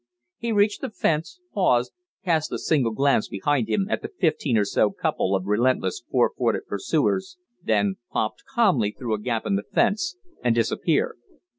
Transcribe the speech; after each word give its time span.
He 0.39 0.51
reached 0.51 0.81
the 0.81 0.89
fence, 0.89 1.39
paused, 1.53 1.91
cast 2.25 2.51
a 2.51 2.57
single 2.57 2.91
glance 2.91 3.27
behind 3.27 3.69
him 3.69 3.85
at 3.87 4.01
the 4.01 4.07
fifteen 4.07 4.57
or 4.57 4.65
so 4.65 4.89
couple 4.89 5.35
of 5.35 5.45
relentless 5.45 6.03
four 6.09 6.31
footed 6.35 6.65
pursuers, 6.65 7.37
then 7.61 7.97
popped 8.11 8.43
calmly 8.51 8.95
through 8.97 9.13
a 9.13 9.19
gap 9.21 9.45
in 9.45 9.57
the 9.57 9.63
fence, 9.71 10.17
and 10.43 10.55
disappeared. 10.55 11.17